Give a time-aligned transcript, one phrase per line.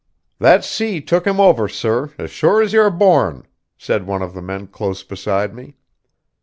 [0.39, 3.45] "That sea took him over, sir, as sure as you're born,"
[3.77, 5.75] said one of the men close beside me.